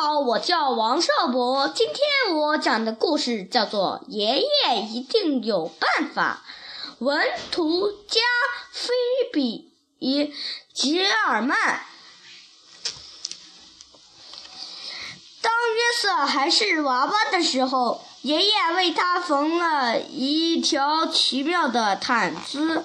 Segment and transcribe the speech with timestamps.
[0.00, 1.66] 好，我叫王少博。
[1.66, 6.44] 今天我讲的故事叫做《爷爷一定有办法》。
[7.04, 8.20] 文图加
[8.70, 8.92] 菲
[9.32, 9.72] 比
[10.72, 11.82] 吉尔曼。
[15.42, 22.84] 当约瑟还是娃娃的时候，爷爷为他缝了一条奇妙的毯子。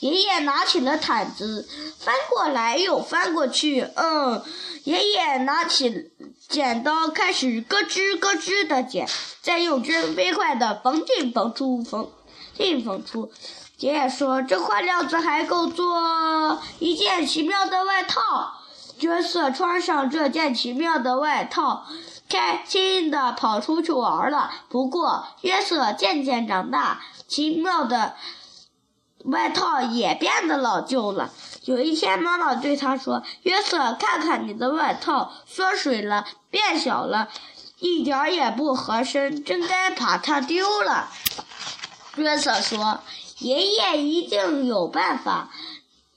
[0.00, 1.66] 爷爷拿起了毯子，
[1.98, 3.80] 翻过来又翻过去。
[3.94, 4.42] 嗯，
[4.84, 6.10] 爷爷拿起
[6.48, 9.08] 剪刀，开始咯吱咯吱的剪，
[9.40, 12.10] 再用针飞快的缝进缝出，缝
[12.56, 13.32] 进缝出。
[13.78, 18.52] 爷爷说：“这块料子还够做一件奇妙的外套。”
[19.00, 21.86] 约瑟穿上这件奇妙的外套，
[22.28, 24.50] 开心的跑出去玩了。
[24.68, 28.14] 不过，约瑟渐渐长大，奇妙的。
[29.26, 31.32] 外套也变得老旧了。
[31.64, 37.28] 有一天，妈妈对他说：“约瑟，看看你的外套，缩水了，变小了，
[37.80, 41.10] 一点也不合身，真该把它丢了。”
[42.16, 43.00] 约瑟说
[43.40, 45.50] ：“爷爷一定有办法。”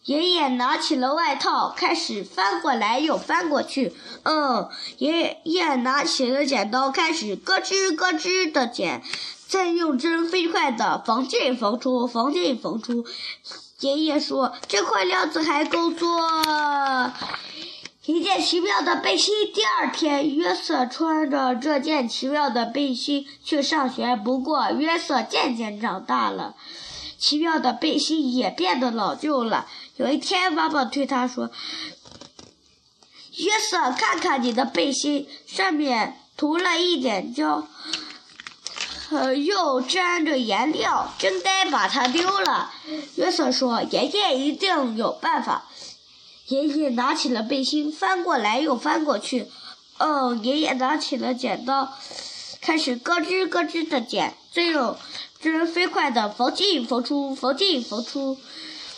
[0.05, 3.93] 爷爷拿起了外套，开始翻过来又翻过去。
[4.23, 9.03] 嗯，爷爷拿起了剪刀，开始咯吱咯吱的剪。
[9.49, 13.03] 再用针飞快地缝进缝出，缝进缝出。
[13.79, 16.21] 爷爷说：“这块料子还够做
[18.05, 24.15] 一件奇妙的背心。”第二天，约瑟穿着这件奇妙的背心去上学。
[24.15, 26.55] 不过，约瑟渐渐长大了，
[27.17, 29.65] 奇妙的背心也变得老旧了。
[29.95, 31.49] 有一天，妈妈对他说
[33.37, 37.67] ：“约瑟，看看你的背心，上面涂了一点胶。”
[39.11, 42.71] 呃又沾着颜料，真该把它丢了。
[43.15, 45.65] 约瑟说：“爷爷一定有办法。”
[46.47, 49.47] 爷爷拿起了背心，翻过来又翻过去。
[49.97, 51.91] 哦，爷爷拿起了剪刀，
[52.61, 54.97] 开始咯吱咯吱的剪，最后
[55.41, 58.37] 针飞快的缝进缝出，缝进缝出。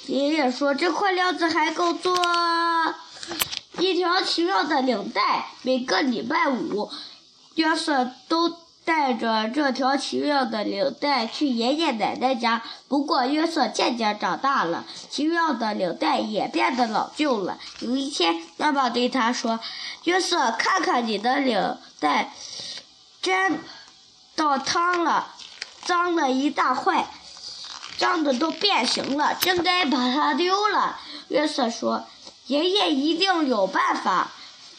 [0.08, 2.18] 爷爷说：“这块料子还够做
[3.80, 6.90] 一条奇妙的领带。”每个礼拜五，
[7.56, 8.58] 约瑟都。
[8.84, 12.62] 带着这条奇妙的领带去爷爷奶奶家。
[12.88, 17.58] 不过约瑟渐渐长大了，奇妙的领带也变得老旧了。
[17.80, 19.60] 有一天，妈妈对他说
[20.06, 22.34] ：“约瑟，看看你的领带，
[23.22, 23.60] 真
[24.36, 25.28] 到汤了，
[25.84, 27.08] 脏了一大块，
[27.98, 31.00] 脏的都变形了，真该把它丢了。”
[31.30, 32.06] 约瑟说
[32.48, 34.32] ：“爷爷一定有办法。”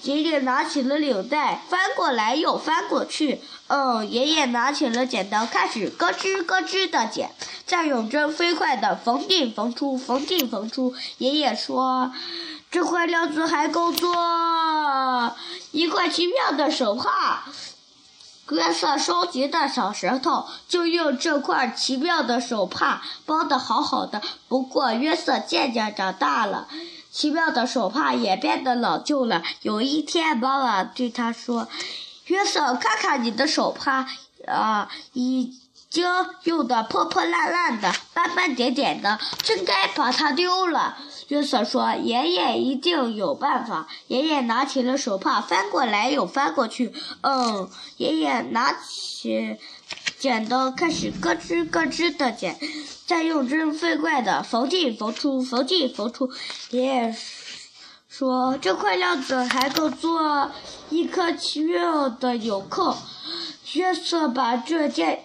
[0.03, 3.41] 爷爷拿起了领带，翻过来又翻过去。
[3.69, 7.31] 嗯，爷爷拿起了剪刀，开始咯吱咯吱的剪，
[7.65, 10.95] 再用针飞快的缝进缝出，缝进缝出。
[11.19, 12.13] 爷爷说
[12.71, 15.35] ：“这块料子还够做
[15.71, 17.45] 一块奇妙的手帕。”
[18.51, 24.21] 约瑟收集的小石头就用这块奇妙的手帕包的好好的。
[24.49, 26.69] 不过，约瑟渐渐长大了。
[27.13, 29.43] 奇妙的手帕也变得老旧了。
[29.61, 31.69] 有一天，妈妈对他说
[32.27, 34.09] ：“约瑟，看看你的手帕，
[34.49, 35.55] 啊，已
[35.93, 36.07] 经
[36.45, 40.97] 用的破破烂烂的，斑斑点点的，真该把它丢了。”
[41.29, 46.93] 约瑟说：“爷爷一定有办法。”爷爷拿起了手帕，翻过来又翻过去。
[47.21, 49.59] 嗯，爷爷拿起。
[50.19, 52.57] 剪刀开始咯吱咯吱的剪，
[53.07, 56.31] 再用针飞快的缝进缝出，缝进缝出。
[56.71, 57.17] 爷爷
[58.09, 60.51] 说：“这块料子还够做
[60.91, 62.97] 一颗奇妙的纽扣。”
[63.75, 65.25] 约瑟把这件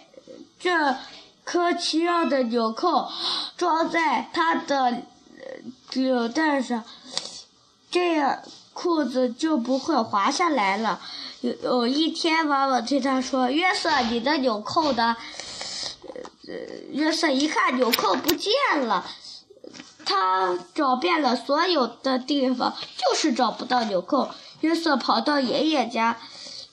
[0.59, 0.95] 这
[1.43, 3.09] 颗奇妙的纽扣
[3.55, 5.03] 装在他的
[5.93, 6.83] 领带上，
[7.89, 8.39] 这样
[8.73, 10.99] 裤子就不会滑下来了。
[11.41, 15.15] 有有一天，妈妈对他说：“约瑟，你的纽扣的。”
[16.91, 18.53] 约瑟一看纽扣不见
[18.87, 19.05] 了，
[20.05, 24.29] 他找遍了所有的地方，就是找不到纽扣。
[24.61, 26.17] 约瑟跑到爷爷家，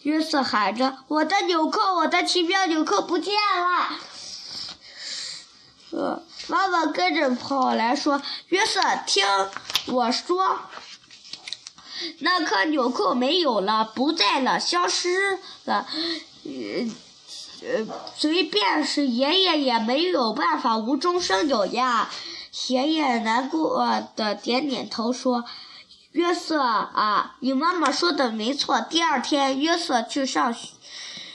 [0.05, 3.99] 约瑟喊着：“我的纽扣，我的奇妙纽扣不见了！”
[5.93, 9.25] 呃，妈妈跟着跑来说：“约瑟，听
[9.87, 10.61] 我说。”
[12.21, 15.87] 那颗纽扣没有了，不在了，消失了。
[16.45, 16.87] 呃，
[17.63, 22.11] 呃随便是爷爷也没有办法无中生有呀。
[22.69, 25.45] 爷爷难过的点点头说
[26.15, 30.55] ：“约瑟啊，你妈妈说的没错。”第二天，约瑟去上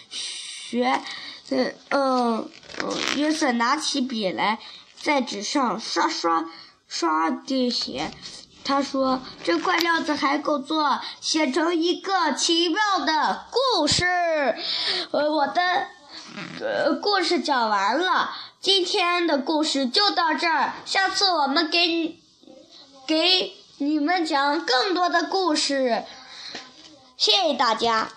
[0.10, 1.02] 学，
[1.50, 2.50] 呃，嗯，
[3.18, 4.58] 约瑟拿起笔来，
[4.96, 6.46] 在纸上刷刷
[6.88, 8.12] 刷地写。
[8.64, 14.06] 他说：“这块料子还够做写成一个奇妙的故事。”
[15.12, 15.62] 呃，我的
[16.62, 18.32] 呃故事讲完了。
[18.62, 22.18] 今天的故事就到这儿，下次我们给
[23.08, 26.04] 给你们讲更多的故事，
[27.16, 28.10] 谢谢大家。